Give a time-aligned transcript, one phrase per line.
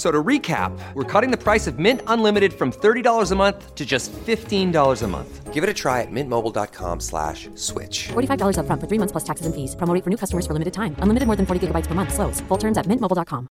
[0.00, 3.84] So to recap, we're cutting the price of Mint Unlimited from $30 a month to
[3.84, 5.52] just $15 a month.
[5.52, 8.08] Give it a try at mintmobile.com slash switch.
[8.08, 9.76] $45 up front for three months plus taxes and fees.
[9.76, 10.96] Promo rate for new customers for limited time.
[11.00, 12.14] Unlimited more than 40 gigabytes per month.
[12.14, 12.40] Slows.
[12.48, 13.46] Full terms at mintmobile.com.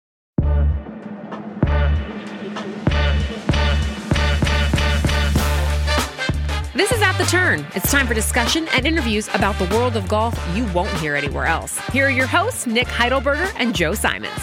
[6.75, 7.67] This is At the Turn.
[7.75, 11.45] It's time for discussion and interviews about the world of golf you won't hear anywhere
[11.45, 11.77] else.
[11.91, 14.39] Here are your hosts, Nick Heidelberger and Joe Simons.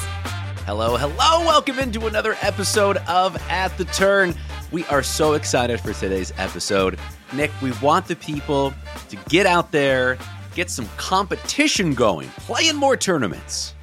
[0.66, 1.44] Hello, hello.
[1.44, 4.34] Welcome into another episode of At the Turn.
[4.72, 6.98] We are so excited for today's episode.
[7.34, 8.72] Nick, we want the people
[9.10, 10.16] to get out there,
[10.54, 13.74] get some competition going, play in more tournaments.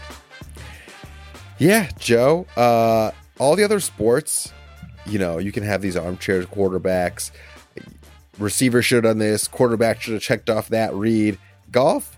[1.59, 2.47] Yeah, Joe.
[2.57, 4.51] Uh, all the other sports,
[5.05, 7.29] you know, you can have these armchair quarterbacks.
[8.39, 9.47] Receiver should have done this.
[9.47, 11.37] Quarterback should have checked off that read.
[11.71, 12.17] Golf,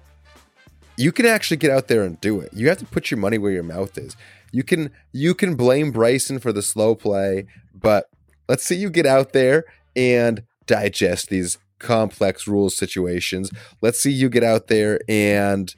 [0.96, 2.54] you can actually get out there and do it.
[2.54, 4.16] You have to put your money where your mouth is.
[4.54, 8.06] You can you can blame Bryson for the slow play, but
[8.48, 9.66] let's see you get out there
[9.96, 13.52] and digest these complex rules situations.
[13.82, 15.76] Let's see you get out there and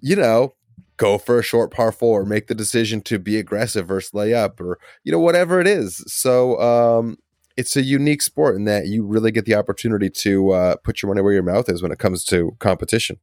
[0.00, 0.54] you know
[0.96, 4.60] go for a short par four, make the decision to be aggressive versus lay up,
[4.60, 6.04] or you know whatever it is.
[6.08, 7.18] So um,
[7.56, 11.08] it's a unique sport in that you really get the opportunity to uh, put your
[11.08, 13.18] money where your mouth is when it comes to competition.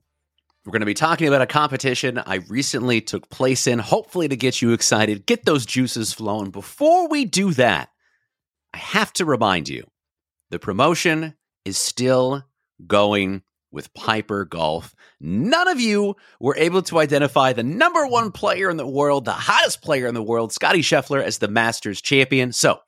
[0.65, 4.35] We're going to be talking about a competition I recently took place in, hopefully to
[4.35, 6.49] get you excited, get those juices flowing.
[6.49, 7.89] Before we do that,
[8.73, 9.83] I have to remind you
[10.49, 12.43] the promotion is still
[12.87, 14.95] going with Piper Golf.
[15.21, 19.33] None of you were able to identify the number one player in the world, the
[19.33, 22.51] hottest player in the world, Scotty Scheffler, as the Masters champion.
[22.51, 22.79] So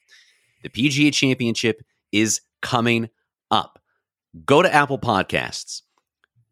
[0.63, 3.09] the PGA Championship is coming
[3.51, 3.79] up.
[4.45, 5.83] Go to Apple Podcasts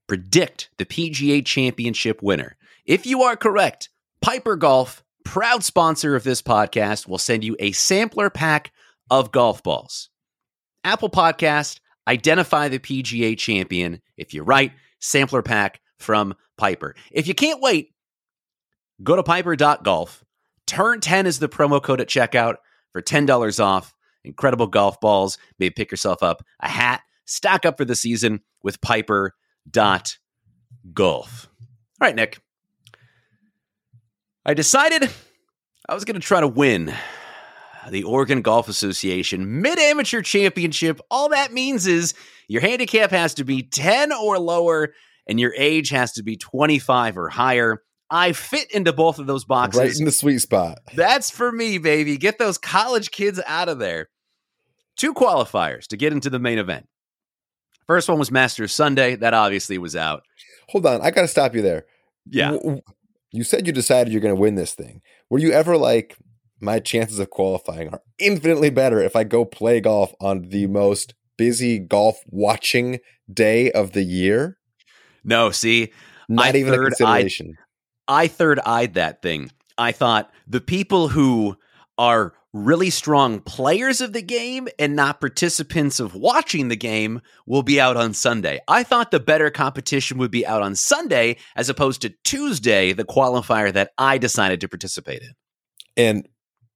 [0.07, 2.57] predict the PGA Championship winner.
[2.85, 3.89] If you are correct,
[4.21, 8.71] Piper Golf, proud sponsor of this podcast, will send you a sampler pack
[9.09, 10.09] of golf balls.
[10.83, 14.01] Apple Podcast, identify the PGA champion.
[14.17, 16.95] If you're right, sampler pack from Piper.
[17.11, 17.93] If you can't wait,
[19.01, 20.23] go to piper.golf.
[20.67, 22.55] Turn 10 is the promo code at checkout
[22.91, 23.93] for $10 off.
[24.23, 25.37] Incredible golf balls.
[25.59, 27.01] Maybe pick yourself up a hat.
[27.25, 29.33] Stock up for the season with Piper
[29.69, 30.17] dot
[30.93, 31.49] golf.
[32.01, 32.39] All right, Nick.
[34.45, 35.09] I decided
[35.87, 36.93] I was going to try to win
[37.89, 40.99] the Oregon Golf Association Mid Amateur Championship.
[41.09, 42.13] All that means is
[42.47, 44.93] your handicap has to be 10 or lower
[45.27, 47.81] and your age has to be 25 or higher.
[48.09, 49.79] I fit into both of those boxes.
[49.79, 50.77] Right in the sweet spot.
[50.93, 52.17] That's for me, baby.
[52.17, 54.09] Get those college kids out of there.
[54.95, 56.87] Two qualifiers to get into the main event.
[57.87, 59.15] First one was Masters Sunday.
[59.15, 60.23] That obviously was out.
[60.69, 61.85] Hold on, I got to stop you there.
[62.27, 62.57] Yeah.
[63.31, 65.01] You said you decided you're going to win this thing.
[65.29, 66.17] Were you ever like,
[66.61, 71.13] my chances of qualifying are infinitely better if I go play golf on the most
[71.37, 72.99] busy golf watching
[73.31, 74.57] day of the year?
[75.23, 75.91] No, see,
[76.29, 77.57] not I even a consideration.
[78.07, 79.51] I, I third eyed that thing.
[79.77, 81.57] I thought the people who
[81.97, 87.63] are really strong players of the game and not participants of watching the game will
[87.63, 88.59] be out on Sunday.
[88.67, 93.03] I thought the better competition would be out on Sunday as opposed to Tuesday, the
[93.03, 95.33] qualifier that I decided to participate in.
[95.97, 96.29] And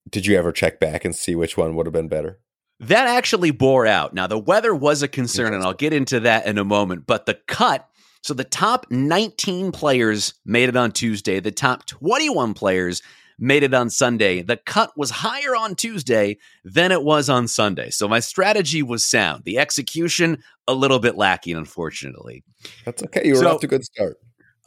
[0.09, 2.39] did you ever check back and see which one would have been better?
[2.81, 4.13] That actually bore out.
[4.13, 7.25] Now, the weather was a concern, and I'll get into that in a moment, but
[7.25, 7.87] the cut.
[8.21, 11.39] So the top 19 players made it on Tuesday.
[11.39, 13.01] The top 21 players
[13.39, 14.41] made it on Sunday.
[14.41, 17.89] The cut was higher on Tuesday than it was on Sunday.
[17.89, 19.43] So my strategy was sound.
[19.45, 22.43] The execution, a little bit lacking, unfortunately.
[22.85, 23.21] That's okay.
[23.25, 24.17] You were So- off to a good start.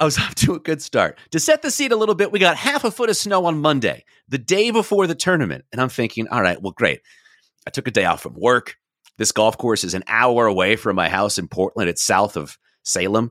[0.01, 1.19] I was off to a good start.
[1.31, 3.61] To set the seat a little bit, we got half a foot of snow on
[3.61, 5.65] Monday, the day before the tournament.
[5.71, 7.01] And I'm thinking, all right, well, great.
[7.67, 8.77] I took a day off from work.
[9.19, 11.89] This golf course is an hour away from my house in Portland.
[11.89, 13.31] It's south of Salem.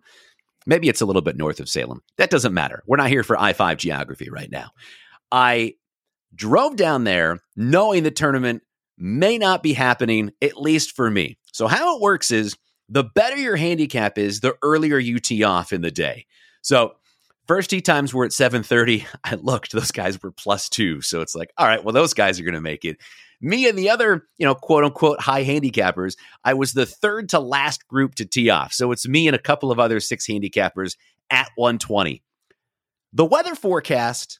[0.67, 2.01] Maybe it's a little bit north of Salem.
[2.17, 2.83] That doesn't matter.
[2.85, 4.69] We're not here for I 5 geography right now.
[5.31, 5.75] I
[6.33, 8.63] drove down there knowing the tournament
[8.97, 11.37] may not be happening, at least for me.
[11.51, 12.55] So, how it works is
[12.89, 16.25] the better your handicap is, the earlier you tee off in the day.
[16.61, 16.95] So,
[17.47, 19.05] first tee times were at 7:30.
[19.23, 21.01] I looked, those guys were plus 2.
[21.01, 22.97] So it's like, all right, well those guys are going to make it.
[23.43, 27.39] Me and the other, you know, quote unquote high handicappers, I was the third to
[27.39, 28.71] last group to tee off.
[28.71, 30.95] So it's me and a couple of other six handicappers
[31.31, 32.21] at 120.
[33.13, 34.39] The weather forecast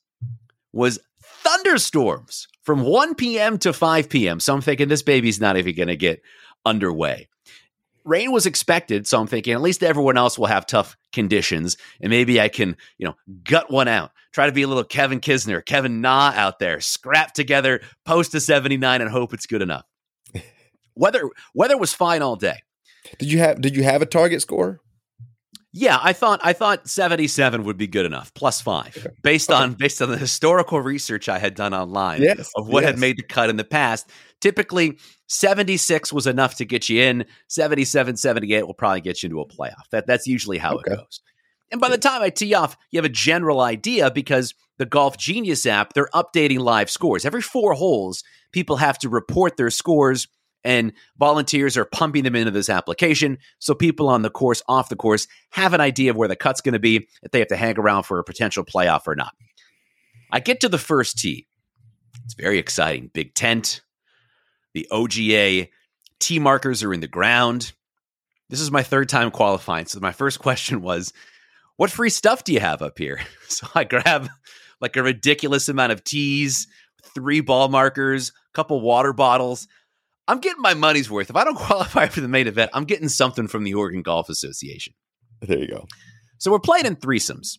[0.73, 3.57] was thunderstorms from 1 p.m.
[3.59, 4.39] to 5 p.m.
[4.39, 6.21] So I'm thinking this baby's not even going to get
[6.65, 7.27] underway.
[8.03, 12.09] Rain was expected, so I'm thinking at least everyone else will have tough conditions, and
[12.09, 14.12] maybe I can, you know, gut one out.
[14.33, 18.39] Try to be a little Kevin Kisner, Kevin Na out there, scrap together, post a
[18.39, 19.85] 79, and hope it's good enough.
[20.95, 22.63] weather weather was fine all day.
[23.19, 24.79] Did you have Did you have a target score?
[25.73, 29.62] Yeah, I thought I thought 77 would be good enough, plus five, based okay.
[29.62, 32.91] on based on the historical research I had done online yes, of what yes.
[32.91, 34.09] had made the cut in the past.
[34.41, 34.97] Typically,
[35.27, 37.25] 76 was enough to get you in.
[37.47, 39.88] 77, 78 will probably get you into a playoff.
[39.91, 40.91] That that's usually how okay.
[40.91, 41.21] it goes.
[41.71, 45.17] And by the time I tee off, you have a general idea because the Golf
[45.17, 47.24] Genius app, they're updating live scores.
[47.24, 50.27] Every four holes, people have to report their scores
[50.63, 53.37] and volunteers are pumping them into this application.
[53.59, 56.61] So people on the course off the course have an idea of where the cut's
[56.61, 59.33] going to be if they have to hang around for a potential playoff or not.
[60.31, 61.47] I get to the first tee.
[62.25, 63.09] It's very exciting.
[63.13, 63.81] Big tent.
[64.73, 65.69] The oga
[66.19, 67.73] tee markers are in the ground.
[68.49, 71.13] This is my third time qualifying so my first question was
[71.77, 73.19] what free stuff do you have up here?
[73.51, 74.29] So i grab
[74.79, 76.67] like a ridiculous amount of tees
[77.13, 79.67] three ball markers a couple water bottles
[80.31, 81.29] I'm getting my money's worth.
[81.29, 84.29] If I don't qualify for the main event, I'm getting something from the Oregon Golf
[84.29, 84.93] Association.
[85.41, 85.87] There you go.
[86.37, 87.57] So we're playing in threesomes.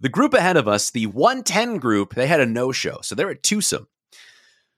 [0.00, 2.98] The group ahead of us, the 110 group, they had a no show.
[3.02, 3.86] So they're at twosome.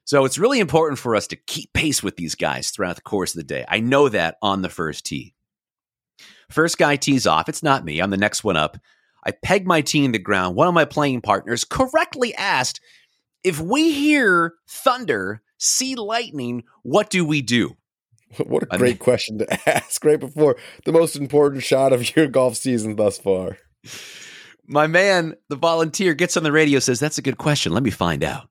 [0.05, 3.35] So it's really important for us to keep pace with these guys throughout the course
[3.35, 3.65] of the day.
[3.67, 5.35] I know that on the first tee.
[6.51, 7.49] First guy tees off.
[7.49, 8.01] It's not me.
[8.01, 8.77] I'm the next one up.
[9.25, 10.57] I peg my tee in the ground.
[10.57, 12.83] One of my playing partners correctly asked
[13.43, 17.77] if we hear thunder see lightning, what do we do?
[18.47, 22.57] What a great question to ask right before the most important shot of your golf
[22.57, 23.59] season thus far.
[24.67, 27.73] My man, the volunteer, gets on the radio, says, That's a good question.
[27.73, 28.49] Let me find out.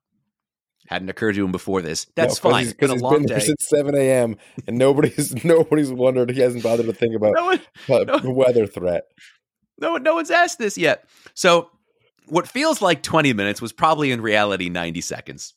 [0.86, 2.06] Hadn't occurred to him before this.
[2.14, 2.64] That's no, fine.
[2.64, 4.36] He's, he's been there since 7 a.m.
[4.66, 6.30] and nobody's nobody's wondered.
[6.30, 9.04] He hasn't bothered to think about no one, no, the weather threat.
[9.80, 11.04] No, no one's asked this yet.
[11.34, 11.70] So,
[12.26, 15.54] what feels like 20 minutes was probably in reality 90 seconds.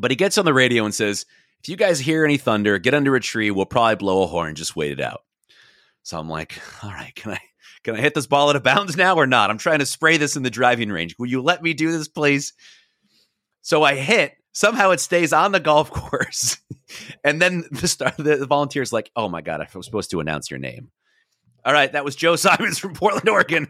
[0.00, 1.26] But he gets on the radio and says,
[1.62, 3.50] if you guys hear any thunder, get under a tree.
[3.50, 4.54] We'll probably blow a horn.
[4.54, 5.24] Just wait it out.
[6.02, 7.40] So I'm like, all right, can I
[7.84, 9.50] can I hit this ball out of bounds now or not?
[9.50, 11.16] I'm trying to spray this in the driving range.
[11.18, 12.52] Will you let me do this, please?
[13.62, 14.34] So I hit.
[14.52, 16.58] Somehow it stays on the golf course.
[17.22, 20.20] and then the, star, the, the volunteer's like, oh my God, I was supposed to
[20.20, 20.90] announce your name.
[21.64, 23.68] All right, that was Joe Simons from Portland, Oregon.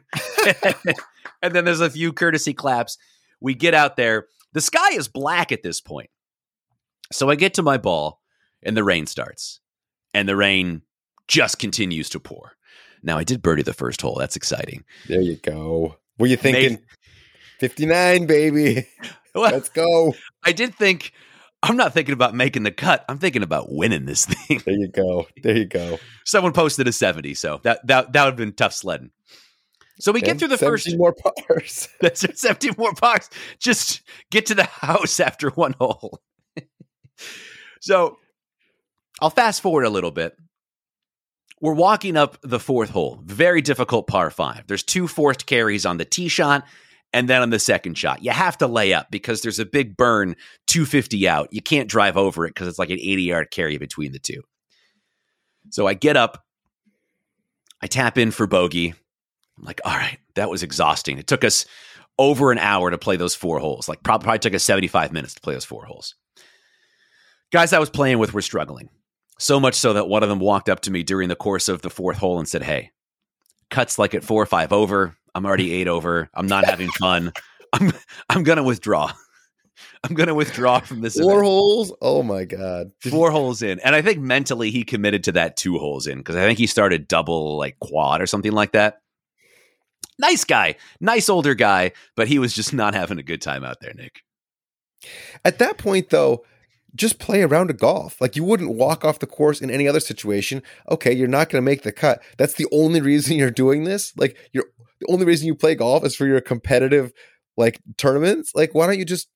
[1.42, 2.98] and then there's a few courtesy claps.
[3.40, 4.26] We get out there.
[4.52, 6.10] The sky is black at this point.
[7.12, 8.20] So I get to my ball
[8.62, 9.60] and the rain starts.
[10.12, 10.82] And the rain
[11.28, 12.52] just continues to pour.
[13.02, 14.16] Now I did birdie the first hole.
[14.18, 14.84] That's exciting.
[15.08, 15.96] There you go.
[16.18, 16.80] Were you thinking Made,
[17.60, 18.86] 59, baby?
[19.32, 20.12] Well, Let's go.
[20.42, 21.12] I did think
[21.62, 23.04] I'm not thinking about making the cut.
[23.08, 24.60] I'm thinking about winning this thing.
[24.64, 25.28] There you go.
[25.40, 26.00] There you go.
[26.24, 29.12] Someone posted a 70, so that that that would have been tough sledding.
[30.00, 31.88] So we and get through the first more pars.
[32.00, 33.28] That's 70 more pars.
[33.58, 36.20] Just get to the house after one hole.
[37.80, 38.18] So
[39.20, 40.36] I'll fast forward a little bit.
[41.60, 43.20] We're walking up the fourth hole.
[43.24, 44.66] Very difficult par five.
[44.66, 46.64] There's two forced carries on the tee shot
[47.12, 48.22] and then on the second shot.
[48.22, 50.36] You have to lay up because there's a big burn
[50.68, 51.48] 250 out.
[51.52, 54.42] You can't drive over it because it's like an 80 yard carry between the two.
[55.70, 56.44] So I get up,
[57.82, 58.94] I tap in for bogey.
[59.58, 61.18] I'm like, all right, that was exhausting.
[61.18, 61.66] It took us
[62.18, 63.88] over an hour to play those four holes.
[63.88, 66.14] Like probably, probably took us 75 minutes to play those four holes.
[67.52, 68.88] Guys I was playing with were struggling.
[69.38, 71.82] So much so that one of them walked up to me during the course of
[71.82, 72.90] the fourth hole and said, Hey,
[73.70, 75.16] cuts like at four or five over.
[75.34, 76.28] I'm already eight over.
[76.34, 77.32] I'm not having fun.
[77.72, 77.92] I'm
[78.28, 79.12] I'm gonna withdraw.
[80.04, 81.18] I'm gonna withdraw from this.
[81.18, 81.44] Four event.
[81.44, 81.92] holes.
[82.02, 82.90] Oh my god.
[83.00, 86.36] Four holes in, and I think mentally he committed to that two holes in because
[86.36, 89.00] I think he started double like quad or something like that
[90.20, 93.80] nice guy, nice older guy, but he was just not having a good time out
[93.80, 94.22] there, Nick.
[95.44, 96.44] At that point, though,
[96.94, 98.20] just play around a golf.
[98.20, 100.62] Like you wouldn't walk off the course in any other situation.
[100.90, 102.22] Okay, you're not going to make the cut.
[102.38, 104.12] That's the only reason you're doing this.
[104.16, 104.66] Like you're
[105.00, 107.12] the only reason you play golf is for your competitive
[107.56, 108.52] like tournaments.
[108.54, 109.28] Like why don't you just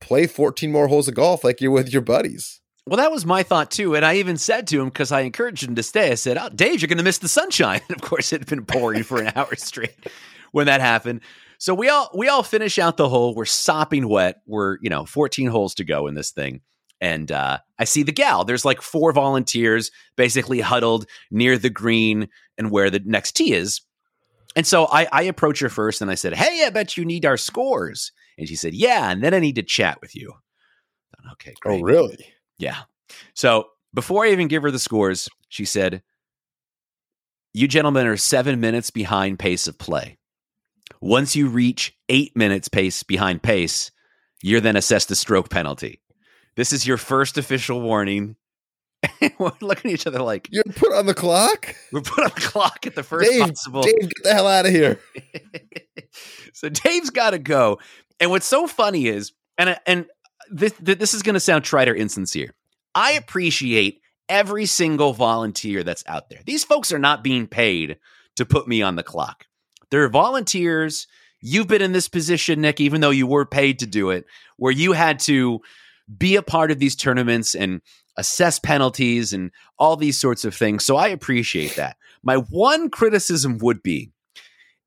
[0.00, 2.60] play 14 more holes of golf like you're with your buddies.
[2.86, 3.94] Well, that was my thought too.
[3.94, 6.48] And I even said to him, because I encouraged him to stay, I said, oh,
[6.48, 7.80] Dave, you're going to miss the sunshine.
[7.88, 9.94] And of course, it had been pouring for an hour straight
[10.52, 11.20] when that happened.
[11.58, 13.34] So we all we all finish out the hole.
[13.34, 14.40] We're sopping wet.
[14.46, 16.62] We're, you know, 14 holes to go in this thing.
[17.00, 18.44] And uh, I see the gal.
[18.44, 22.28] There's like four volunteers basically huddled near the green
[22.58, 23.80] and where the next tee is.
[24.56, 27.24] And so I, I approach her first and I said, Hey, I bet you need
[27.24, 28.12] our scores.
[28.36, 29.10] And she said, Yeah.
[29.10, 30.34] And then I need to chat with you.
[31.32, 31.54] Okay.
[31.60, 31.80] Great.
[31.80, 32.26] Oh, really?
[32.58, 32.78] Yeah.
[33.34, 36.02] So before I even give her the scores, she said,
[37.54, 40.18] You gentlemen are seven minutes behind pace of play.
[41.00, 43.90] Once you reach eight minutes pace behind pace,
[44.42, 46.00] you're then assessed a stroke penalty.
[46.56, 48.36] This is your first official warning.
[49.38, 51.74] we're looking at each other like You're put on the clock?
[51.92, 53.82] we're put on the clock at the first Dave, possible.
[53.82, 55.00] Dave, get the hell out of here.
[56.52, 57.78] so Dave's got to go.
[58.18, 60.06] And what's so funny is, and uh, and
[60.50, 62.54] this this is going to sound trite or insincere.
[62.94, 66.40] I appreciate every single volunteer that's out there.
[66.44, 67.98] These folks are not being paid
[68.36, 69.46] to put me on the clock.
[69.90, 71.06] They're volunteers.
[71.40, 74.26] You've been in this position, Nick, even though you were paid to do it,
[74.56, 75.60] where you had to
[76.18, 77.80] be a part of these tournaments and
[78.16, 80.84] assess penalties and all these sorts of things.
[80.84, 81.96] So I appreciate that.
[82.22, 84.10] My one criticism would be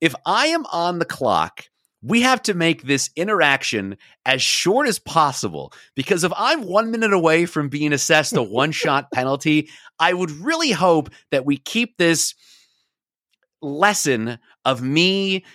[0.01, 1.65] if I am on the clock,
[2.01, 7.13] we have to make this interaction as short as possible because if I'm one minute
[7.13, 11.97] away from being assessed a one shot penalty, I would really hope that we keep
[11.97, 12.35] this
[13.61, 15.45] lesson of me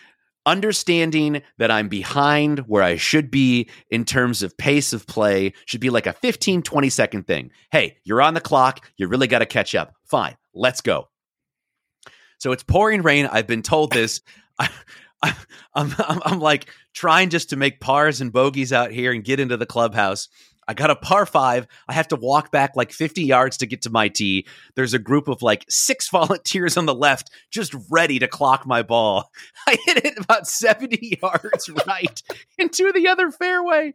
[0.49, 5.81] understanding that I'm behind where I should be in terms of pace of play should
[5.81, 7.51] be like a 15, 20 second thing.
[7.71, 8.91] Hey, you're on the clock.
[8.97, 9.93] You really got to catch up.
[10.05, 11.09] Fine, let's go.
[12.39, 13.27] So it's pouring rain.
[13.27, 14.21] I've been told this.
[14.59, 14.71] I,
[15.23, 15.35] I,
[15.75, 19.41] I'm, I'm, I'm like trying just to make pars and bogeys out here and get
[19.41, 20.29] into the clubhouse.
[20.69, 21.67] I got a par five.
[21.89, 24.47] I have to walk back like 50 yards to get to my tee.
[24.77, 28.83] There's a group of like six volunteers on the left just ready to clock my
[28.83, 29.31] ball.
[29.67, 32.23] I hit it about 70 yards right
[32.59, 33.95] into the other fairway.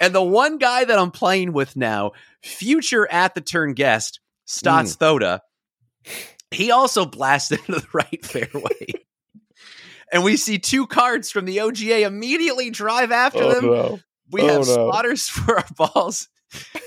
[0.00, 4.96] And the one guy that I'm playing with now, future at the turn guest, Stotts
[4.96, 4.98] mm.
[4.98, 5.40] Thoda,
[6.50, 8.92] he also blasted into the right fairway.
[10.12, 13.66] and we see two cards from the OGA immediately drive after Oh, them.
[13.66, 14.00] no.
[14.34, 14.90] We Oh, have no.
[14.90, 16.28] spotters for our balls.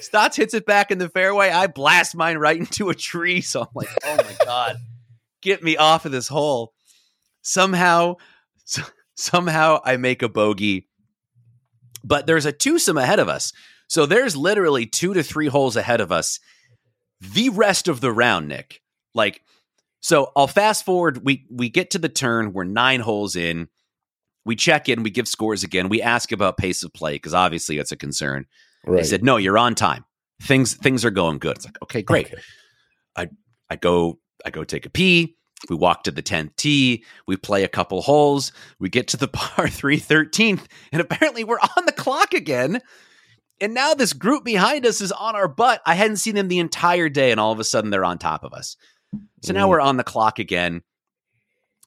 [0.01, 1.49] Stotts hits it back in the fairway.
[1.49, 3.41] I blast mine right into a tree.
[3.41, 4.77] So I'm like, oh my God,
[5.41, 6.73] get me off of this hole.
[7.41, 8.15] Somehow,
[8.65, 10.87] s- somehow I make a bogey,
[12.03, 13.51] but there's a twosome ahead of us.
[13.89, 16.39] So there's literally two to three holes ahead of us.
[17.21, 18.81] The rest of the round, Nick.
[19.13, 19.41] Like,
[20.01, 21.25] so I'll fast forward.
[21.25, 22.53] We we get to the turn.
[22.53, 23.67] We're nine holes in.
[24.47, 25.03] We check in.
[25.03, 25.89] We give scores again.
[25.89, 28.45] We ask about pace of play because obviously it's a concern.
[28.85, 28.97] Right.
[28.97, 30.05] They said, "No, you're on time.
[30.41, 32.27] Things things are going good." It's like, okay, great.
[32.27, 32.41] Okay.
[33.15, 33.27] I
[33.69, 35.35] I go I go take a pee.
[35.69, 37.03] We walk to the 10th tee.
[37.27, 38.51] We play a couple holes.
[38.79, 42.79] We get to the par 3 13th, and apparently we're on the clock again.
[43.59, 45.81] And now this group behind us is on our butt.
[45.83, 48.43] I hadn't seen them the entire day, and all of a sudden they're on top
[48.43, 48.77] of us.
[49.41, 49.69] So now Mm.
[49.71, 50.83] we're on the clock again.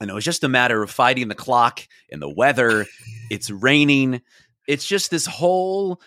[0.01, 2.87] And it was just a matter of fighting the clock and the weather.
[3.31, 4.23] It's raining.
[4.67, 6.01] It's just this whole,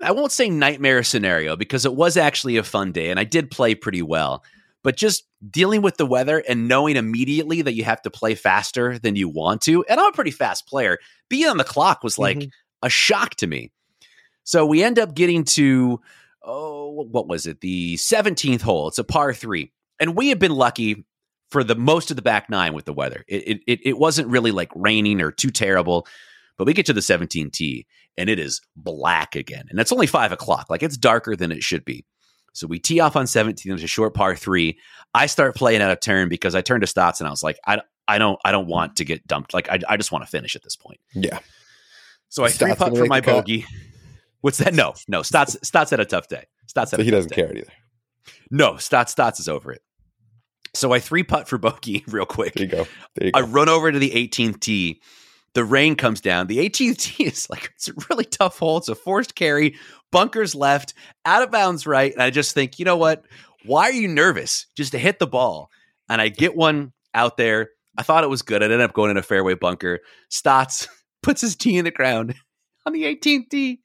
[0.00, 3.50] I won't say nightmare scenario because it was actually a fun day and I did
[3.50, 4.44] play pretty well.
[4.84, 9.00] But just dealing with the weather and knowing immediately that you have to play faster
[9.00, 9.84] than you want to.
[9.88, 10.98] And I'm a pretty fast player.
[11.28, 12.50] Being on the clock was like Mhm.
[12.84, 13.72] a shock to me.
[14.44, 16.00] So we end up getting to,
[16.44, 17.60] oh, what was it?
[17.62, 18.86] The 17th hole.
[18.86, 19.72] It's a par three.
[19.98, 21.04] And we have been lucky
[21.50, 23.24] for the most of the back nine with the weather.
[23.26, 26.06] It, it, it wasn't really like raining or too terrible,
[26.56, 29.66] but we get to the 17 tee and it is black again.
[29.70, 30.66] And it's only five o'clock.
[30.70, 32.04] Like it's darker than it should be.
[32.52, 33.72] So we tee off on 17.
[33.72, 34.78] It's a short par three.
[35.14, 37.58] I start playing out of turn because I turned to Stotts and I was like,
[37.66, 39.54] I, I don't, I don't want to get dumped.
[39.54, 41.00] Like I, I just want to finish at this point.
[41.14, 41.38] Yeah.
[42.28, 43.32] So I Stotts three putt for my cut?
[43.32, 43.66] bogey.
[44.40, 44.74] What's that?
[44.74, 45.22] No, no.
[45.22, 46.44] Stotts, Stotts had a tough day.
[46.66, 47.72] Stotts had So he doesn't care either.
[48.50, 49.82] No, Stotts, Stotts is over it.
[50.74, 52.54] So I three putt for bogey real quick.
[52.54, 52.86] There you go.
[53.16, 53.46] There you I go.
[53.48, 55.00] run over to the 18th tee.
[55.54, 56.46] The rain comes down.
[56.46, 58.78] The 18th tee is like it's a really tough hole.
[58.78, 59.76] It's a forced carry,
[60.12, 62.12] bunkers left, out of bounds right.
[62.12, 63.24] And I just think, you know what?
[63.64, 64.66] Why are you nervous?
[64.76, 65.70] Just to hit the ball.
[66.08, 67.70] And I get one out there.
[67.98, 68.62] I thought it was good.
[68.62, 70.00] I ended up going in a fairway bunker.
[70.28, 70.88] Stotts
[71.22, 72.34] puts his tee in the ground
[72.86, 73.80] on the 18th tee.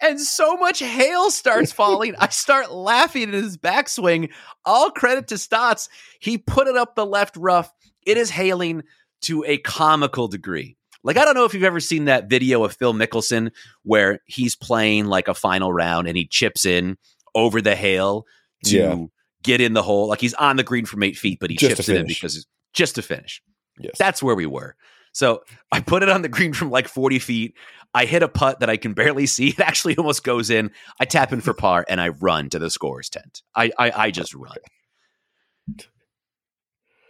[0.00, 2.14] And so much hail starts falling.
[2.18, 4.30] I start laughing at his backswing.
[4.64, 5.88] All credit to Stotts.
[6.20, 7.72] He put it up the left rough.
[8.06, 8.84] It is hailing
[9.22, 10.76] to a comical degree.
[11.02, 13.50] Like I don't know if you've ever seen that video of Phil Mickelson
[13.82, 16.96] where he's playing like a final round and he chips in
[17.34, 18.24] over the hail
[18.64, 18.96] to Yeah.
[19.42, 20.08] get in the hole.
[20.08, 22.46] Like he's on the green from eight feet, but he Just chips it in because
[22.72, 23.42] just to finish.
[23.78, 23.94] Yes.
[23.98, 24.76] That's where we were.
[25.18, 27.54] So I put it on the green from like 40 feet.
[27.92, 29.48] I hit a putt that I can barely see.
[29.58, 30.70] It actually almost goes in.
[31.00, 33.42] I tap in for par and I run to the scorer's tent.
[33.54, 34.56] I I, I just run.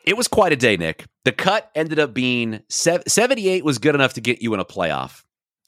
[0.04, 1.04] It was quite a day, Nick.
[1.26, 5.22] The cut ended up being 78 was good enough to get you in a playoff.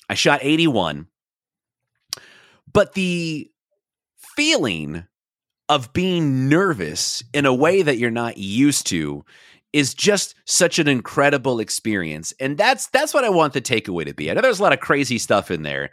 [0.08, 1.08] I shot 81.
[2.72, 3.50] But the
[4.34, 5.04] feeling
[5.68, 9.26] of being nervous in a way that you're not used to
[9.72, 12.32] is just such an incredible experience.
[12.40, 14.30] And that's that's what I want the takeaway to be.
[14.30, 15.90] I know there's a lot of crazy stuff in there,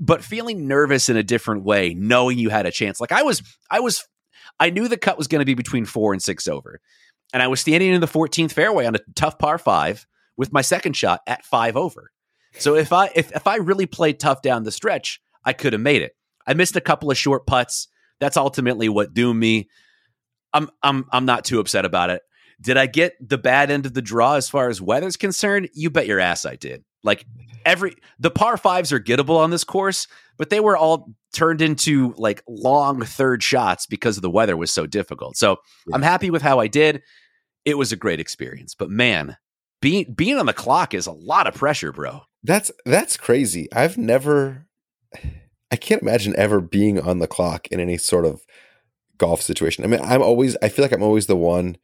[0.00, 3.00] but feeling nervous in a different way, knowing you had a chance.
[3.00, 4.06] Like I was I was
[4.58, 6.80] I knew the cut was going to be between 4 and 6 over.
[7.34, 10.62] And I was standing in the 14th fairway on a tough par 5 with my
[10.62, 12.10] second shot at 5 over.
[12.58, 15.82] So if I if if I really played tough down the stretch, I could have
[15.82, 16.16] made it.
[16.46, 17.88] I missed a couple of short putts.
[18.20, 19.68] That's ultimately what doomed me.
[20.52, 22.22] I'm I'm I'm not too upset about it.
[22.60, 25.68] Did I get the bad end of the draw as far as weather's concerned?
[25.74, 26.84] You bet your ass I did.
[27.02, 27.24] Like
[27.64, 30.06] every the par fives are gettable on this course,
[30.38, 34.70] but they were all turned into like long third shots because of the weather was
[34.70, 35.36] so difficult.
[35.36, 35.58] So
[35.92, 37.02] I'm happy with how I did.
[37.64, 38.74] It was a great experience.
[38.74, 39.36] But man,
[39.82, 42.22] being being on the clock is a lot of pressure, bro.
[42.42, 43.70] That's that's crazy.
[43.72, 44.66] I've never
[45.70, 48.42] I can't imagine ever being on the clock in any sort of
[49.18, 49.84] golf situation.
[49.84, 51.76] I mean, I'm always I feel like I'm always the one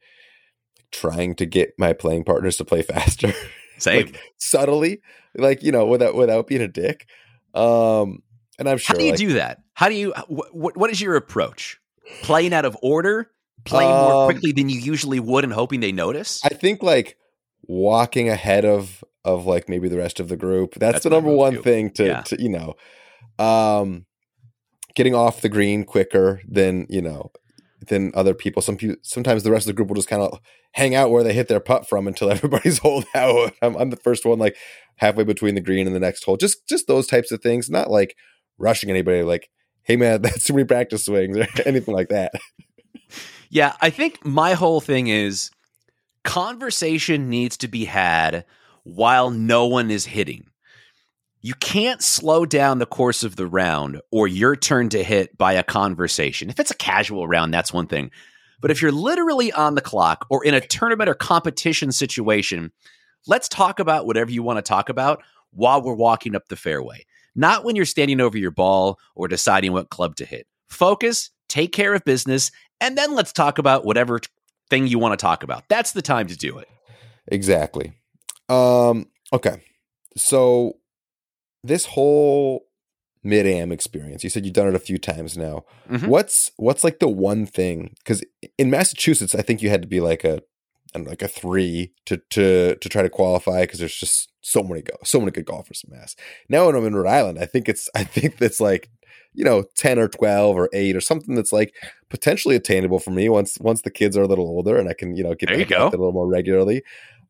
[0.93, 3.33] trying to get my playing partners to play faster.
[3.79, 4.05] Same.
[4.05, 5.01] like subtly,
[5.35, 7.07] like, you know, without without being a dick.
[7.53, 8.21] Um
[8.59, 9.59] and I'm sure How do you like, do that?
[9.73, 11.79] How do you what what is your approach?
[12.21, 13.29] Playing out of order?
[13.65, 16.41] Playing more Um, quickly than you usually would and hoping they notice?
[16.45, 17.17] I think like
[17.67, 20.73] walking ahead of of like maybe the rest of the group.
[20.75, 22.21] That's, That's the number one thing to, Yeah.
[22.23, 22.75] to you know,
[23.39, 24.05] um,
[24.95, 27.31] getting off the green quicker than you know
[27.87, 28.61] than other people.
[28.61, 30.39] Some people sometimes the rest of the group will just kind of
[30.73, 33.53] hang out where they hit their putt from until everybody's holed out.
[33.61, 34.55] I'm, I'm the first one like
[34.97, 36.37] halfway between the green and the next hole.
[36.37, 37.69] Just just those types of things.
[37.69, 38.15] Not like
[38.57, 39.23] rushing anybody.
[39.23, 39.49] Like,
[39.83, 42.33] hey man, that's too many practice swings or anything like that.
[43.49, 45.51] Yeah, I think my whole thing is
[46.23, 48.45] conversation needs to be had
[48.83, 50.47] while no one is hitting.
[51.45, 55.51] You can't slow down the course of the round or your turn to hit by
[55.51, 56.49] a conversation.
[56.49, 58.11] If it's a casual round, that's one thing.
[58.61, 62.71] But if you're literally on the clock or in a tournament or competition situation,
[63.27, 67.05] let's talk about whatever you want to talk about while we're walking up the fairway.
[67.35, 70.47] Not when you're standing over your ball or deciding what club to hit.
[70.69, 74.21] Focus, take care of business, and then let's talk about whatever
[74.69, 75.65] thing you want to talk about.
[75.67, 76.69] That's the time to do it.
[77.27, 77.91] Exactly.
[78.47, 79.61] Um, okay.
[80.15, 80.77] So
[81.63, 82.65] this whole
[83.23, 85.63] mid am experience, you said you've done it a few times now.
[85.89, 86.07] Mhm.
[86.07, 87.93] What's what's like the one thing?
[87.99, 88.23] Because
[88.57, 90.41] in Massachusetts, I think you had to be like a
[90.95, 94.29] I don't know, like a three to to to try to qualify because there's just
[94.41, 96.15] so many go so many good golfers in Mass.
[96.49, 98.89] Now when I'm in Rhode Island, I think it's I think that's like
[99.35, 101.73] you know 10 or 12 or 8 or something that's like
[102.09, 105.15] potentially attainable for me once once the kids are a little older and I can
[105.15, 105.87] you know get There you go.
[105.87, 106.83] a little more regularly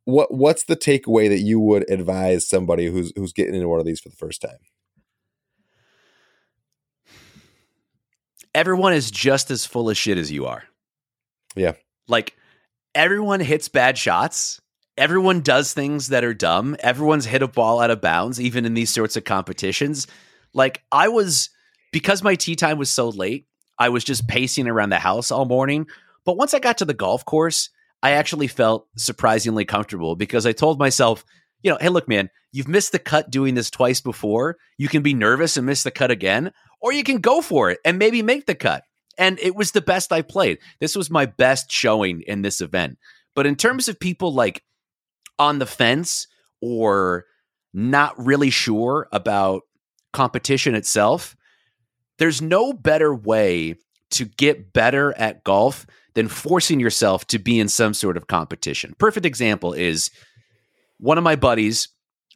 [0.05, 3.85] what what's the takeaway that you would advise somebody who's who's getting into one of
[3.85, 4.57] these for the first time
[8.55, 10.63] Everyone is just as full of shit as you are.
[11.55, 11.73] Yeah.
[12.07, 12.35] Like
[12.93, 14.61] everyone hits bad shots.
[14.95, 16.75] Everyone does things that are dumb.
[16.79, 20.05] Everyone's hit a ball out of bounds, even in these sorts of competitions.
[20.53, 21.49] Like I was,
[21.91, 23.47] because my tee time was so late,
[23.79, 25.87] I was just pacing around the house all morning.
[26.23, 27.69] But once I got to the golf course,
[28.03, 31.23] I actually felt surprisingly comfortable because I told myself,
[31.61, 34.57] you know, hey, look, man, you've missed the cut doing this twice before.
[34.77, 37.79] You can be nervous and miss the cut again, or you can go for it
[37.85, 38.83] and maybe make the cut.
[39.17, 40.57] And it was the best I played.
[40.81, 42.97] This was my best showing in this event.
[43.35, 44.63] But in terms of people like
[45.39, 46.27] on the fence
[46.61, 47.23] or
[47.73, 49.61] not really sure about
[50.11, 51.37] competition itself,
[52.19, 53.75] there's no better way
[54.11, 58.93] to get better at golf than forcing yourself to be in some sort of competition.
[58.97, 60.11] Perfect example is
[60.97, 61.89] one of my buddies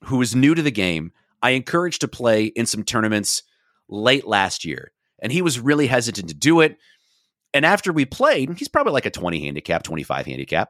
[0.05, 1.11] who was new to the game.
[1.41, 3.43] I encouraged to play in some tournaments
[3.87, 6.77] late last year, and he was really hesitant to do it.
[7.53, 10.69] And after we played, he's probably like a 20 handicap, 25 handicap.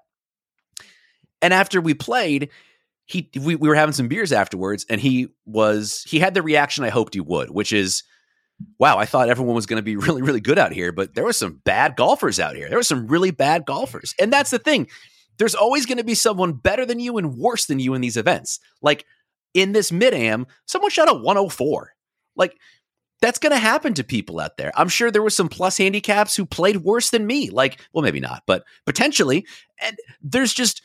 [1.41, 2.49] And after we played,
[3.05, 6.83] he we, we were having some beers afterwards, and he was he had the reaction
[6.83, 8.03] I hoped he would, which is,
[8.79, 11.23] wow, I thought everyone was going to be really, really good out here, but there
[11.23, 12.69] were some bad golfers out here.
[12.69, 14.13] There were some really bad golfers.
[14.19, 14.87] And that's the thing.
[15.37, 18.17] There's always going to be someone better than you and worse than you in these
[18.17, 18.59] events.
[18.81, 19.05] Like
[19.53, 21.93] in this mid am, someone shot a 104.
[22.35, 22.57] Like
[23.21, 24.71] that's going to happen to people out there.
[24.75, 27.49] I'm sure there were some plus handicaps who played worse than me.
[27.49, 29.45] Like, well, maybe not, but potentially.
[29.81, 30.81] And there's just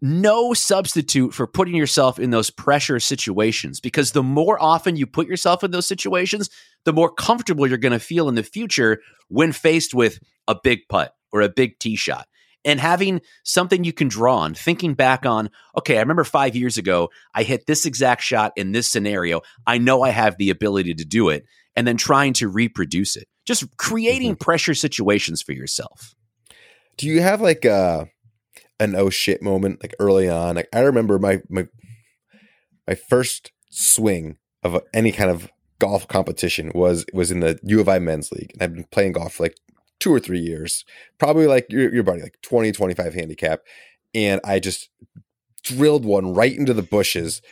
[0.00, 5.26] no substitute for putting yourself in those pressure situations because the more often you put
[5.26, 6.50] yourself in those situations,
[6.84, 10.80] the more comfortable you're going to feel in the future when faced with a big
[10.88, 12.28] putt or a big tee shot.
[12.64, 16.76] And having something you can draw on, thinking back on, okay, I remember five years
[16.76, 19.42] ago, I hit this exact shot in this scenario.
[19.66, 21.44] I know I have the ability to do it.
[21.76, 24.44] And then trying to reproduce it, just creating mm-hmm.
[24.44, 26.16] pressure situations for yourself.
[26.96, 28.08] Do you have like a,
[28.80, 30.56] an oh shit moment like early on?
[30.56, 31.68] Like I remember my, my,
[32.86, 37.88] my first swing of any kind of golf competition was was in the U of
[37.88, 38.50] I men's league.
[38.54, 39.56] And I've been playing golf for like
[40.00, 40.84] two or three years,
[41.18, 43.60] probably like your, your buddy, like 20, 25 handicap.
[44.14, 44.90] And I just
[45.64, 47.42] drilled one right into the bushes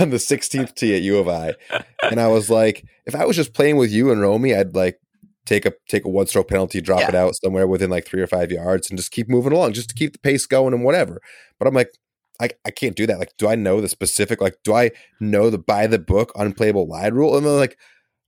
[0.00, 1.54] on the 16th tee at U of I.
[2.02, 5.00] And I was like, if I was just playing with you and Romy, I'd like
[5.46, 7.08] take a take a one stroke penalty, drop yeah.
[7.08, 9.88] it out somewhere within like three or five yards and just keep moving along, just
[9.90, 11.20] to keep the pace going and whatever.
[11.58, 11.92] But I'm like,
[12.40, 13.18] I, I can't do that.
[13.18, 16.88] Like, do I know the specific, like, do I know the by the book unplayable
[16.88, 17.36] lie rule?
[17.36, 17.78] And then like,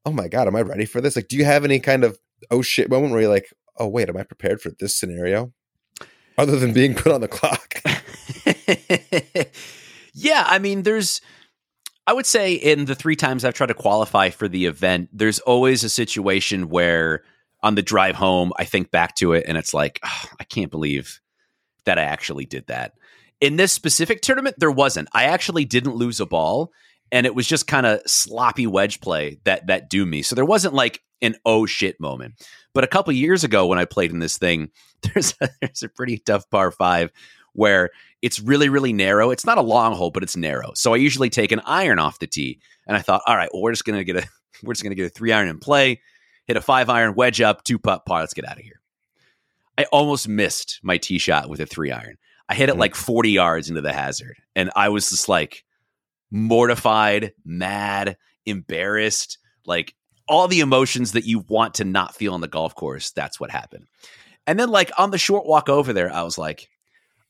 [0.04, 1.16] oh my God, am I ready for this?
[1.16, 2.18] Like, do you have any kind of
[2.50, 5.52] oh shit moment where you're like, oh wait, am I prepared for this scenario?
[6.36, 7.80] Other than being put on the clock.
[10.14, 11.20] yeah, I mean, there's
[12.06, 15.38] I would say in the three times I've tried to qualify for the event, there's
[15.40, 17.22] always a situation where
[17.62, 20.70] on the drive home, I think back to it and it's like, oh, I can't
[20.70, 21.20] believe
[21.84, 22.92] that I actually did that.
[23.40, 25.08] In this specific tournament, there wasn't.
[25.12, 26.72] I actually didn't lose a ball,
[27.12, 30.22] and it was just kind of sloppy wedge play that that do me.
[30.22, 32.34] So there wasn't like an oh shit moment.
[32.72, 34.70] But a couple years ago when I played in this thing,
[35.02, 37.10] there's a, there's a pretty tough par five
[37.52, 37.90] where
[38.24, 39.30] it's really really narrow.
[39.30, 40.72] It's not a long hole, but it's narrow.
[40.74, 43.62] So I usually take an iron off the tee, and I thought, all right, well
[43.62, 44.26] we're just gonna get a
[44.62, 46.00] we're just gonna get a three iron in play,
[46.46, 48.20] hit a five iron wedge up, two putt par.
[48.20, 48.80] Let's get out of here.
[49.76, 52.16] I almost missed my tee shot with a three iron.
[52.48, 52.78] I hit it mm.
[52.78, 55.62] like 40 yards into the hazard, and I was just like
[56.30, 59.36] mortified, mad, embarrassed.
[59.66, 59.94] Like
[60.26, 63.10] all the emotions that you want to not feel on the golf course.
[63.10, 63.86] That's what happened.
[64.46, 66.70] And then, like on the short walk over there, I was like,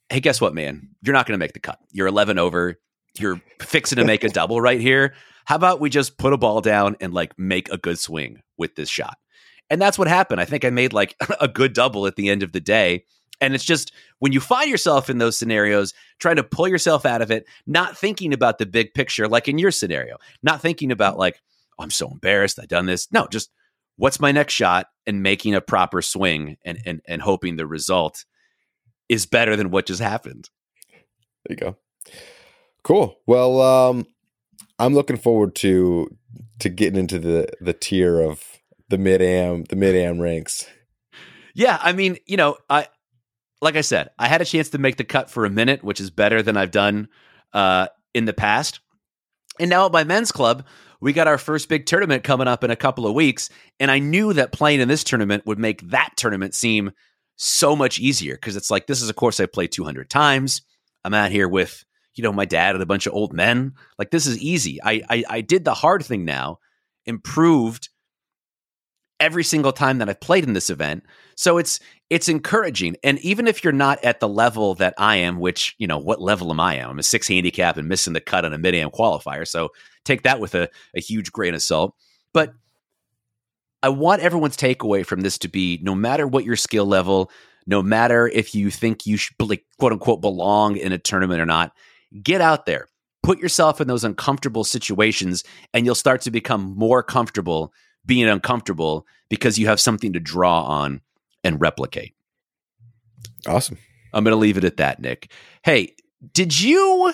[0.09, 0.89] "Hey, guess what, man?
[1.01, 1.79] You're not going to make the cut.
[1.91, 2.79] You're 11 over.
[3.17, 5.13] You're fixing to make a double right here.
[5.45, 8.75] How about we just put a ball down and like make a good swing with
[8.75, 9.17] this shot?"
[9.69, 10.41] And that's what happened.
[10.41, 13.05] I think I made like a good double at the end of the day.
[13.41, 17.21] And it's just when you find yourself in those scenarios, trying to pull yourself out
[17.21, 21.17] of it, not thinking about the big picture, like in your scenario, not thinking about
[21.17, 21.41] like,
[21.77, 23.11] oh, I'm so embarrassed I done this.
[23.11, 23.51] No, just
[23.97, 28.25] what's my next shot and making a proper swing and and and hoping the result
[29.09, 30.49] is better than what just happened.
[31.45, 31.77] There you go.
[32.83, 33.17] Cool.
[33.25, 34.05] Well, um,
[34.79, 36.09] I'm looking forward to
[36.59, 38.43] to getting into the the tier of
[38.89, 40.67] the mid am the mid am ranks.
[41.53, 42.87] Yeah, I mean, you know, I
[43.61, 45.99] like I said, I had a chance to make the cut for a minute, which
[45.99, 47.07] is better than I've done
[47.53, 48.79] uh, in the past.
[49.59, 50.65] And now at my men's club,
[50.99, 53.49] we got our first big tournament coming up in a couple of weeks.
[53.79, 56.91] And I knew that playing in this tournament would make that tournament seem
[57.35, 60.61] so much easier because it's like, this is a course I played 200 times.
[61.03, 61.83] I'm out here with,
[62.15, 63.73] you know, my dad and a bunch of old men.
[63.99, 64.79] Like, this is easy.
[64.83, 66.59] I, I, I did the hard thing now,
[67.05, 67.89] improved
[69.19, 71.03] every single time that I've played in this event.
[71.35, 72.95] So it's it's encouraging.
[73.03, 76.21] And even if you're not at the level that I am, which, you know, what
[76.21, 76.75] level am I?
[76.75, 79.47] I'm a six handicap and missing the cut on a mid am qualifier.
[79.47, 79.69] So
[80.03, 81.95] take that with a, a huge grain of salt.
[82.33, 82.53] But
[83.85, 87.29] I want everyone's takeaway from this to be no matter what your skill level,
[87.67, 91.45] no matter if you think you should like, quote unquote belong in a tournament or
[91.45, 91.71] not,
[92.23, 92.87] get out there.
[93.21, 97.71] Put yourself in those uncomfortable situations and you'll start to become more comfortable
[98.07, 101.01] being uncomfortable because you have something to draw on
[101.43, 102.15] and replicate.
[103.45, 103.77] Awesome.
[104.13, 105.31] I'm going to leave it at that, Nick.
[105.63, 105.93] Hey,
[106.33, 107.13] did you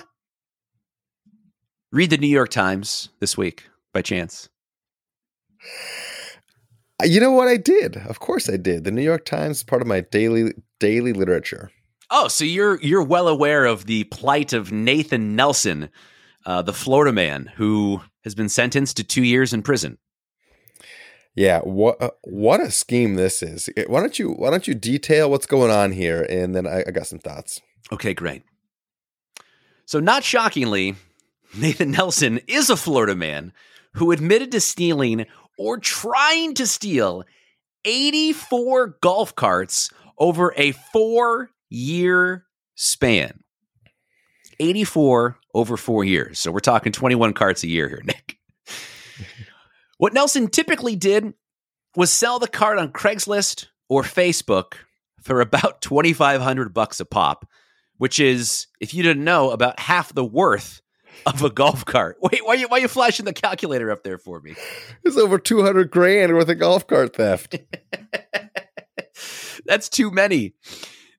[1.91, 4.47] read the New York Times this week by chance?
[7.03, 7.97] You know what I did?
[7.97, 8.83] Of course I did.
[8.83, 11.71] The New York Times is part of my daily daily literature.
[12.09, 15.89] Oh, so you're you're well aware of the plight of Nathan Nelson,
[16.45, 19.97] uh, the Florida man who has been sentenced to two years in prison.
[21.35, 23.69] Yeah, what uh, what a scheme this is.
[23.87, 26.91] Why don't you why don't you detail what's going on here, and then I, I
[26.91, 27.61] got some thoughts.
[27.91, 28.43] Okay, great.
[29.85, 30.95] So, not shockingly,
[31.57, 33.53] Nathan Nelson is a Florida man
[33.93, 35.25] who admitted to stealing
[35.57, 37.23] or trying to steal
[37.85, 43.39] 84 golf carts over a four year span.
[44.59, 46.39] 84 over four years.
[46.39, 48.37] So we're talking 21 carts a year here, Nick.
[49.97, 51.33] what Nelson typically did
[51.95, 54.73] was sell the cart on Craigslist or Facebook
[55.21, 57.47] for about 2500 bucks a pop,
[57.97, 60.81] which is, if you didn't know, about half the worth
[61.25, 62.17] of a golf cart.
[62.21, 64.55] Wait, why are you, why are you flashing the calculator up there for me?
[65.03, 67.59] It's over 200 grand worth of golf cart theft.
[69.65, 70.53] That's too many.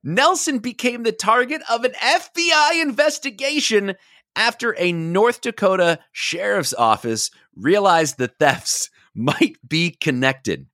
[0.03, 3.95] Nelson became the target of an FBI investigation
[4.35, 10.67] after a North Dakota sheriff's office realized the thefts might be connected.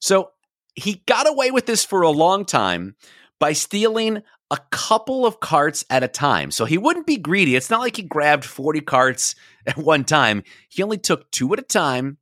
[0.00, 0.30] So
[0.74, 2.96] he got away with this for a long time
[3.38, 6.50] by stealing a couple of carts at a time.
[6.50, 7.56] So he wouldn't be greedy.
[7.56, 9.34] It's not like he grabbed 40 carts
[9.66, 10.42] at one time.
[10.68, 12.18] He only took two at a time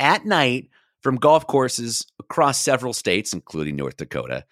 [0.00, 4.44] at night from golf courses across several states, including North Dakota.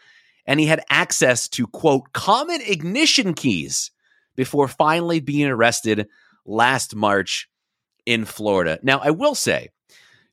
[0.47, 3.91] And he had access to, quote, common ignition keys
[4.37, 6.07] before finally being arrested
[6.45, 7.49] last March
[8.05, 8.79] in Florida.
[8.83, 9.71] Now, I will say,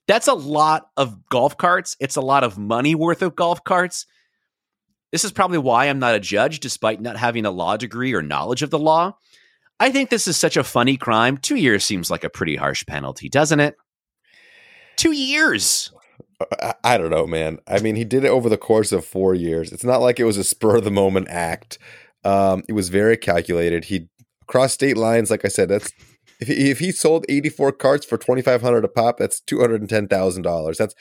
[0.08, 1.96] that's a lot of golf carts.
[2.00, 4.06] It's a lot of money worth of golf carts.
[5.14, 8.24] This is probably why I'm not a judge, despite not having a law degree or
[8.24, 9.16] knowledge of the law.
[9.80, 11.38] I think this is such a funny crime.
[11.38, 13.76] Two years seems like a pretty harsh penalty, doesn't it?
[14.96, 15.94] Two years.
[16.60, 17.60] I, I don't know, man.
[17.68, 19.72] I mean, he did it over the course of four years.
[19.72, 21.78] It's not like it was a spur of the moment act.
[22.24, 23.86] Um, it was very calculated.
[23.86, 24.08] He
[24.48, 25.30] crossed state lines.
[25.30, 25.94] Like I said, that's
[26.40, 30.76] if he, if he sold 84 carts for 2500 a pop, that's $210,000.
[30.76, 30.96] That's,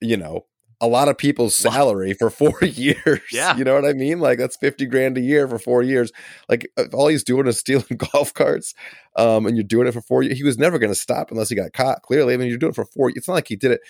[0.00, 0.46] you know,
[0.80, 3.20] a lot of people's salary for four years.
[3.30, 3.56] Yeah.
[3.56, 4.18] You know what I mean?
[4.18, 6.10] Like that's 50 grand a year for four years.
[6.48, 8.74] Like uh, all he's doing is stealing golf carts.
[9.16, 10.38] Um, and you're doing it for four years.
[10.38, 12.02] He was never going to stop unless he got caught.
[12.02, 12.32] Clearly.
[12.34, 13.10] I mean, you're doing it for four.
[13.14, 13.80] It's not like he did it.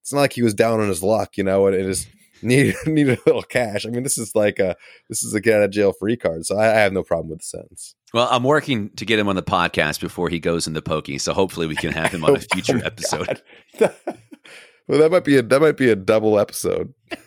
[0.00, 2.06] It's not like he was down on his luck, you know, and it is
[2.42, 3.86] needed, needed a little cash.
[3.86, 4.76] I mean, this is like a,
[5.08, 6.44] this is a get out of jail free card.
[6.44, 7.94] So I, I have no problem with the sentence.
[8.12, 11.18] Well, I'm working to get him on the podcast before he goes in the pokey.
[11.18, 13.42] So hopefully we can have him on a future Oh episode.
[14.86, 16.94] Well, that might be a that might be a double episode.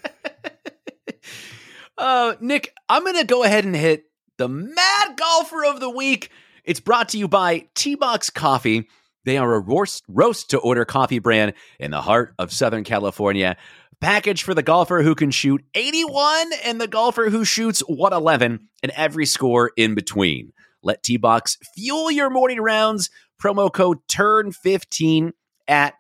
[1.97, 4.03] Uh, Nick, I'm to go ahead and hit
[4.37, 6.29] the Mad Golfer of the Week.
[6.63, 8.87] It's brought to you by T Box Coffee.
[9.25, 13.57] They are a roast, roast to order coffee brand in the heart of Southern California.
[13.99, 18.91] Package for the golfer who can shoot 81 and the golfer who shoots 111 and
[18.95, 20.53] every score in between.
[20.83, 23.09] Let T Box fuel your morning rounds.
[23.41, 25.31] Promo code TURN15
[25.67, 25.95] at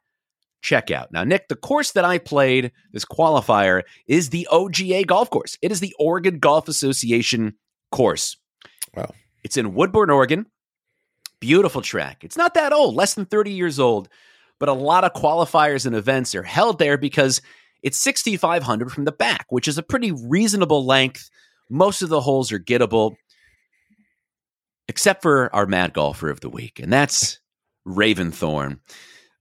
[0.63, 1.07] checkout.
[1.11, 5.57] Now, Nick, the course that I played, this qualifier, is the OGA golf course.
[5.61, 7.55] It is the Oregon Golf Association
[7.91, 8.37] course.
[8.95, 9.13] Wow.
[9.43, 10.47] It's in Woodburn, Oregon.
[11.39, 12.23] Beautiful track.
[12.23, 14.09] It's not that old, less than 30 years old,
[14.59, 17.41] but a lot of qualifiers and events are held there because
[17.83, 21.29] it's 6,500 from the back, which is a pretty reasonable length.
[21.69, 23.15] Most of the holes are gettable,
[24.87, 27.39] except for our mad golfer of the week, and that's
[27.87, 28.79] Raventhorn.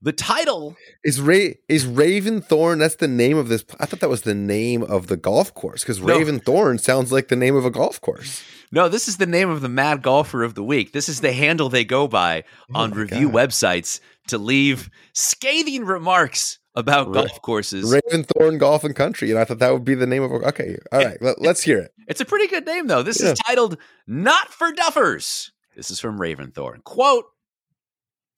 [0.01, 2.79] The title Is Ray is Raventhorn?
[2.79, 3.65] That's the name of this.
[3.79, 6.07] I thought that was the name of the golf course because No.
[6.19, 8.43] Raventhorn sounds like the name of a golf course.
[8.71, 10.93] No, this is the name of the mad golfer of the week.
[10.93, 12.43] This is the handle they go by
[12.75, 13.49] oh on Oh my review God.
[13.49, 17.91] websites to leave scathing remarks about Ra- golf courses.
[17.91, 20.31] Raventhorn Golf and Country, and I thought that would be the name of.
[20.31, 21.91] a Okay, all right, let, us hear it.
[22.07, 23.01] It's a pretty good name, though.
[23.01, 23.31] This Yeah.
[23.31, 25.49] is titled Not for Duffers.
[25.75, 26.83] This is from Raventhorn.
[26.83, 27.25] Quote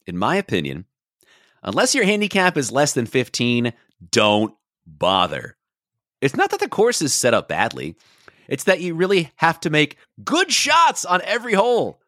[0.08, 0.86] In my opinion,
[1.64, 3.74] unless your handicap is less than 15,
[4.12, 4.54] don't
[4.86, 5.58] bother.
[6.22, 7.96] It's not that the course is set up badly,
[8.48, 12.02] it's that you really have to make good shots on every hole.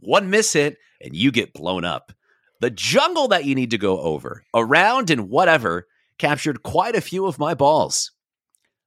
[0.00, 2.12] One miss hit, and you get blown up.
[2.60, 5.86] The jungle that you need to go over, around, and whatever
[6.18, 8.12] captured quite a few of my balls.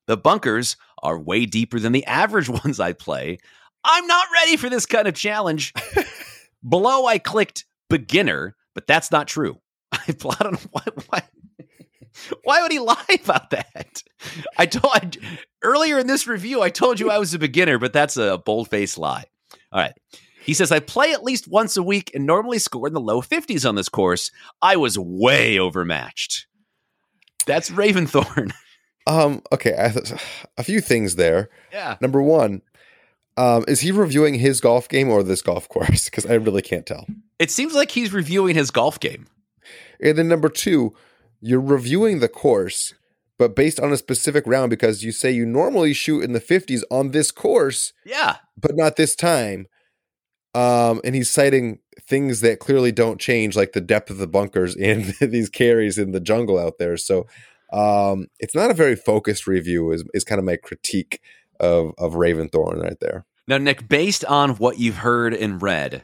[0.08, 3.38] The bunkers are way deeper than the average ones I play.
[3.84, 5.73] I'm not ready for this kind of challenge.
[6.67, 9.60] Below, I clicked beginner, but that's not true.
[9.91, 11.21] I, I don't why, why,
[12.43, 14.03] why would he lie about that?
[14.57, 15.11] I told I,
[15.63, 18.69] earlier in this review, I told you I was a beginner, but that's a bold
[18.69, 19.25] faced lie.
[19.71, 19.93] All right.
[20.43, 23.21] He says, I play at least once a week and normally score in the low
[23.21, 24.31] 50s on this course.
[24.61, 26.45] I was way overmatched.
[27.45, 28.51] That's Raventhorn.
[29.07, 29.93] Um, okay, I,
[30.57, 31.49] a few things there.
[31.71, 31.95] yeah.
[32.01, 32.63] Number one,
[33.37, 36.05] um, is he reviewing his golf game or this golf course?
[36.05, 37.05] Because I really can't tell.
[37.37, 39.27] It seems like he's reviewing his golf game.
[40.01, 40.93] And then number two,
[41.41, 42.93] you're reviewing the course,
[43.38, 46.84] but based on a specific round because you say you normally shoot in the 50s
[46.89, 48.38] on this course, Yeah.
[48.58, 49.67] but not this time.
[50.53, 54.75] Um, and he's citing things that clearly don't change, like the depth of the bunkers
[54.81, 56.95] and these carries in the jungle out there.
[56.97, 57.27] So
[57.73, 59.91] um, it's not a very focused review.
[59.91, 61.19] Is is kind of my critique
[61.60, 63.25] of of Raventhorn right there.
[63.47, 66.03] Now, Nick, based on what you've heard and read,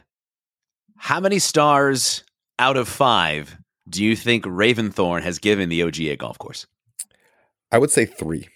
[0.96, 2.24] How many stars
[2.58, 3.56] out of five
[3.88, 6.66] do you think Raventhorn has given the OGA golf course?
[7.70, 8.48] I would say three.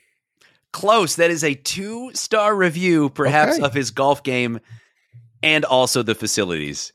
[0.72, 1.16] Close.
[1.16, 3.64] That is a two star review, perhaps, Okay.
[3.64, 4.60] of his golf game
[5.42, 6.92] and also the facilities.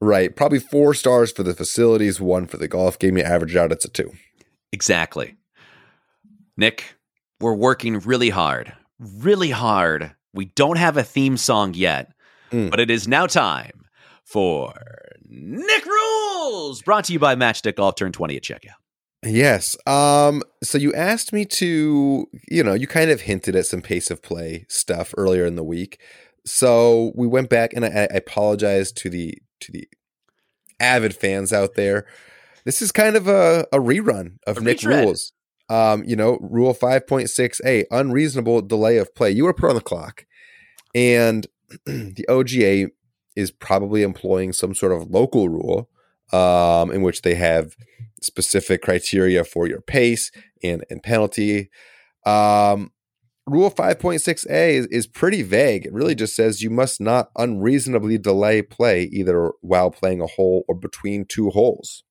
[0.00, 0.34] Right.
[0.34, 3.16] Probably four stars for the facilities, one for the golf game.
[3.16, 4.12] You average out, it's a two.
[4.72, 5.36] Exactly.
[6.56, 6.94] Nick,
[7.40, 10.12] we're working really hard, really hard.
[10.32, 12.12] We don't have a theme song yet,
[12.50, 12.70] Mm.
[12.70, 13.84] but it is now time
[14.24, 14.74] for
[15.34, 18.76] Nick Rules, brought to you by Matchstick Golf Turn 20 at checkout.
[19.24, 19.76] Yes.
[19.86, 24.10] Um, so you asked me to, you know, you kind of hinted at some pace
[24.10, 26.00] of play stuff earlier in the week.
[26.44, 29.88] So we went back and I, I apologize to the to the
[30.78, 32.06] avid fans out there.
[32.64, 35.04] This is kind of a, a rerun of A Nick retread.
[35.04, 35.32] rules.
[35.70, 39.30] Um, you know, rule 5.6a, unreasonable delay of play.
[39.30, 40.26] You were put on the clock.
[40.94, 41.46] And
[41.86, 42.90] the OGA
[43.36, 45.88] is probably employing some sort of local rule
[46.32, 47.76] um, in which they have
[48.22, 50.30] specific criteria for your pace
[50.62, 51.70] and, and penalty.
[52.24, 52.92] Um,
[53.46, 55.84] rule 5.6a is, is pretty vague.
[55.84, 60.64] It really just says you must not unreasonably delay play either while playing a hole
[60.68, 62.02] or between two holes.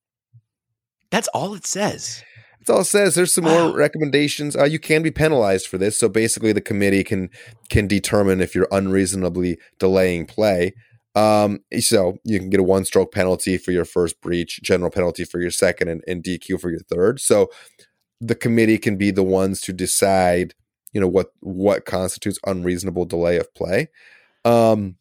[1.09, 2.23] That's all it says.
[2.59, 3.15] That's all it says.
[3.15, 3.67] There's some Wow.
[3.67, 4.55] more recommendations.
[4.55, 5.97] Uh, you can be penalized for this.
[5.97, 7.29] So basically, the committee can
[7.69, 10.73] can determine if you're unreasonably delaying play.
[11.15, 15.23] Um, so you can get a one stroke penalty for your first breach, general penalty
[15.23, 17.19] for your second, and, and DQ for your third.
[17.19, 17.49] So
[18.19, 20.56] the committee can be the ones to decide,
[20.91, 23.89] you know, what what constitutes unreasonable delay of play.
[24.45, 24.97] Um,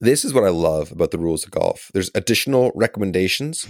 [0.00, 1.90] this is what I love about the rules of golf.
[1.94, 3.66] There's additional recommendations,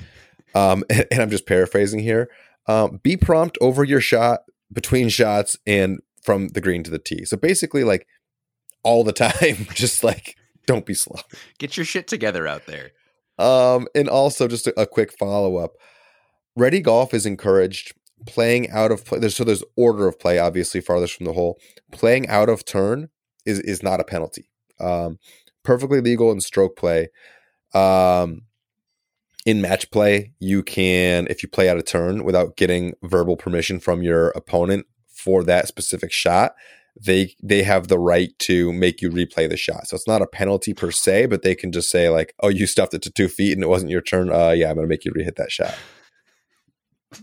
[0.55, 2.29] um, and, and I'm just paraphrasing here.
[2.67, 4.41] Um, be prompt over your shot,
[4.73, 7.25] between shots, and from the green to the tee.
[7.25, 8.07] So basically, like
[8.83, 10.36] all the time, just like
[10.67, 11.21] don't be slow.
[11.59, 12.93] Get your shit together out there.
[13.39, 15.73] Um, and also just a, a quick follow up.
[16.57, 17.93] Ready golf is encouraged
[18.27, 19.19] playing out of play.
[19.19, 21.59] There's, so there's order of play, obviously farthest from the hole.
[21.93, 23.09] Playing out of turn
[23.45, 24.51] is is not a penalty.
[24.81, 25.19] Um,
[25.63, 27.09] perfectly legal in stroke play.
[27.75, 28.43] Um,
[29.45, 33.79] in match play, you can if you play out of turn without getting verbal permission
[33.79, 36.55] from your opponent for that specific shot,
[36.99, 39.89] they they have the right to make you replay the shot.
[39.89, 42.67] So it's not a penalty per se, but they can just say like, "Oh, you
[42.67, 44.31] stuffed it to two feet and it wasn't your turn.
[44.31, 45.75] Uh, yeah, I'm gonna make you rehit that shot."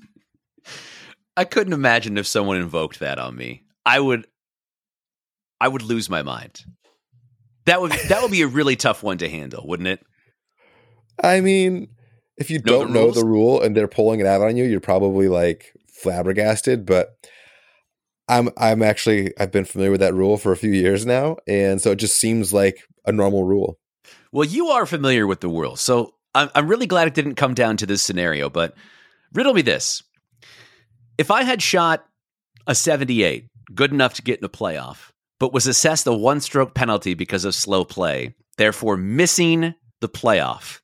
[1.38, 3.64] I couldn't imagine if someone invoked that on me.
[3.86, 4.28] I would
[5.60, 6.64] I would lose my mind.
[7.66, 10.06] That would that would be a really tough one to handle, wouldn't it?
[11.24, 11.88] I mean,
[12.38, 14.80] if you Know don't know the rule and they're pulling it out on you, you're
[14.80, 16.86] probably like flabbergasted.
[16.86, 17.16] But
[18.28, 21.82] I'm I'm actually I've been familiar with that rule for a few years now, and
[21.82, 23.78] so it just seems like a normal rule.
[24.32, 27.54] Well, you are familiar with the world, so I'm, I'm really glad it didn't come
[27.54, 28.50] down to this scenario.
[28.50, 28.76] But
[29.34, 30.04] riddle me this:
[31.18, 32.06] If I had shot
[32.66, 37.14] a 78, good enough to get in a playoff, but was assessed a one-stroke penalty
[37.14, 40.80] because of slow play, therefore missing the playoff,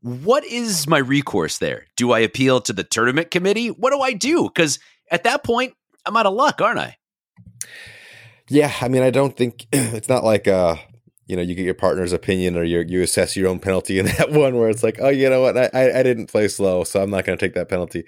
[0.00, 1.86] what is my recourse there?
[1.96, 3.68] Do I appeal to the tournament committee?
[3.68, 4.44] What do I do?
[4.44, 4.78] Because
[5.10, 5.74] at that point,
[6.08, 6.96] I'm out of luck, aren't I?
[8.48, 10.76] Yeah, I mean, I don't think it's not like uh,
[11.26, 14.06] you know, you get your partner's opinion or you you assess your own penalty in
[14.18, 17.02] that one where it's like, oh, you know what, I I didn't play slow, so
[17.02, 18.04] I'm not going to take that penalty.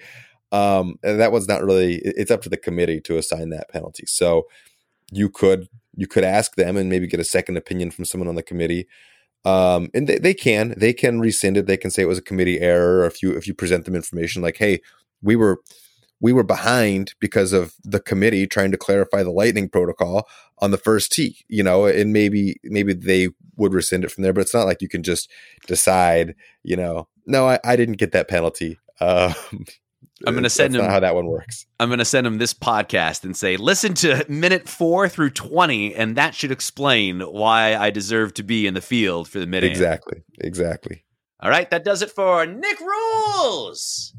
[0.51, 2.01] Um, and that was not really.
[2.03, 4.03] It's up to the committee to assign that penalty.
[4.07, 4.47] So
[5.11, 8.35] you could you could ask them and maybe get a second opinion from someone on
[8.35, 8.87] the committee.
[9.43, 11.67] Um, and they, they can they can rescind it.
[11.67, 13.01] They can say it was a committee error.
[13.01, 14.81] Or if you if you present them information like, hey,
[15.21, 15.61] we were
[16.21, 20.27] we were behind because of the committee trying to clarify the lightning protocol
[20.59, 24.31] on the first tee, you know, and maybe maybe they would rescind it from there,
[24.31, 25.29] but it's not like you can just
[25.67, 28.79] decide, you know, no, I, I didn't get that penalty.
[29.03, 29.33] Um,
[30.27, 31.65] I'm gonna send that's not him- how that one works.
[31.79, 35.95] I'm going to send him this podcast and say, listen to minute four through 20,
[35.95, 39.63] and that should explain why I deserve to be in the field for the mid
[39.63, 41.03] Exactly, exactly.
[41.39, 44.13] All right, that does it for Nick Rules.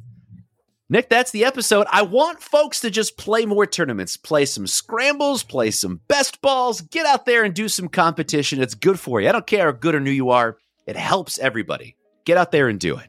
[0.92, 1.86] Nick, that's the episode.
[1.90, 6.82] I want folks to just play more tournaments, play some scrambles, play some best balls,
[6.82, 8.60] get out there and do some competition.
[8.60, 9.26] It's good for you.
[9.30, 11.96] I don't care how good or new you are, it helps everybody.
[12.26, 13.08] Get out there and do it.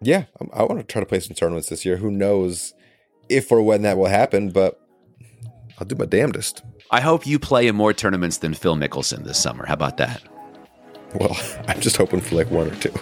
[0.00, 1.98] Yeah, I'm- want to try to play some tournaments this year.
[1.98, 2.74] Who knows
[3.28, 4.80] if or when that will happen, but
[5.78, 6.64] I'll do my damnedest.
[6.90, 9.64] I hope you play in more tournaments than Phil Mickelson this summer.
[9.64, 10.24] How about that?
[11.14, 11.36] Well,
[11.68, 12.92] I'm just hoping for like one or two.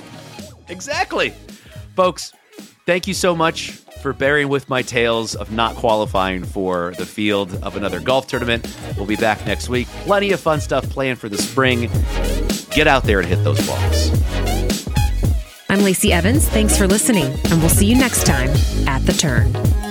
[0.69, 1.33] Exactly.
[1.97, 2.35] Folks,
[2.85, 7.55] thank you so much for bearing with my tales of not qualifying for the field
[7.63, 8.67] of another golf tournament.
[8.97, 9.89] We'll be back next week.
[10.05, 11.91] Plenty of fun stuff planned for the spring.
[12.71, 14.11] Get out there and hit those balls.
[15.69, 16.49] I'm Lacey Evans.
[16.49, 18.51] Thanks for listening, and we'll see you next time
[18.89, 19.90] at The Turn.